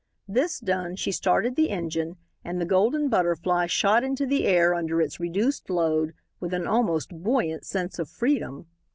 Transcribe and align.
This 0.27 0.59
done, 0.59 0.95
she 0.95 1.11
started 1.11 1.55
the 1.55 1.69
engine, 1.69 2.17
and 2.43 2.59
the 2.59 2.65
Golden 2.65 3.07
Butterfly 3.07 3.67
shot 3.67 4.03
into 4.03 4.25
the 4.25 4.45
air 4.47 4.73
under 4.73 4.99
its 4.99 5.19
reduced 5.19 5.69
load 5.69 6.15
with 6.39 6.55
an 6.55 6.65
almost 6.65 7.11
buoyant 7.11 7.65
sense 7.65 7.99
of 7.99 8.09
freedom. 8.09 8.65